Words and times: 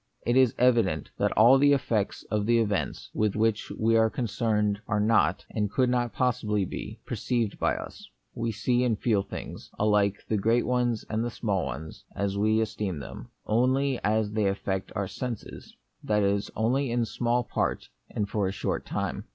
It 0.25 0.35
is 0.35 0.55
evident 0.57 1.11
that 1.19 1.31
all 1.33 1.59
the 1.59 1.73
effects 1.73 2.23
of 2.31 2.47
the 2.47 2.57
events 2.57 3.11
/ 3.11 3.13
with 3.13 3.35
which 3.35 3.69
we 3.77 3.95
are 3.95 4.09
concerned 4.09 4.81
are 4.87 4.99
not, 4.99 5.45
and 5.51 5.69
could 5.69 5.91
not 5.91 6.11
possibly 6.11 6.65
be, 6.65 6.99
perceived 7.05 7.59
by 7.59 7.75
us. 7.75 8.09
We 8.33 8.51
see 8.51 8.83
and 8.83 8.97
feel 8.97 9.21
things— 9.21 9.69
alike 9.77 10.25
the 10.27 10.37
great 10.39 10.65
ones 10.65 11.05
and 11.07 11.23
the 11.23 11.29
small 11.29 11.65
ones, 11.67 12.03
as 12.15 12.35
we 12.35 12.61
esteem 12.61 12.97
them— 12.97 13.29
only 13.45 14.03
as 14.03 14.31
they 14.31 14.47
affect 14.47 14.91
our 14.95 15.07
senses; 15.07 15.77
that 16.03 16.23
is, 16.23 16.49
only 16.55 16.89
in 16.89 17.05
small 17.05 17.43
part 17.43 17.87
and 18.09 18.27
for 18.27 18.47
a 18.47 18.51
short 18.51 18.87
time. 18.87 19.25